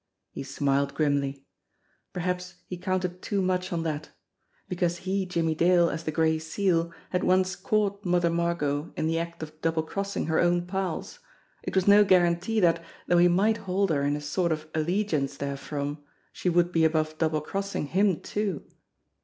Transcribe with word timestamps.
He 0.31 0.41
smiled 0.41 0.95
grimly. 0.95 1.45
Perhaps 2.11 2.55
he 2.65 2.75
counted 2.75 3.21
too 3.21 3.39
much 3.39 3.71
on 3.71 3.83
that! 3.83 4.09
Because 4.67 4.97
he, 5.05 5.27
Jimmie 5.27 5.53
Dale, 5.53 5.91
as 5.91 6.05
the 6.05 6.11
Gray 6.11 6.39
Seal, 6.39 6.91
had 7.11 7.23
once 7.23 7.55
caught 7.55 8.03
Mother 8.03 8.31
Margot 8.31 8.91
in 8.97 9.05
the 9.05 9.19
act 9.19 9.43
of 9.43 9.61
double 9.61 9.83
crossing 9.83 10.25
her 10.25 10.39
own 10.39 10.65
pals, 10.65 11.19
it 11.61 11.75
was 11.75 11.87
no 11.87 12.03
guarantee 12.03 12.59
that, 12.61 12.83
though 13.07 13.19
he 13.19 13.27
might 13.27 13.57
hold 13.69 13.91
her 13.91 14.01
in 14.01 14.15
a 14.15 14.21
sort 14.21 14.51
of 14.51 14.67
allegiance 14.73 15.37
therefrom, 15.37 15.99
she 16.33 16.49
would 16.49 16.71
be 16.71 16.83
above 16.83 17.19
double 17.19 17.39
crossing 17.39 17.85
him 17.85 18.21
too 18.21 18.63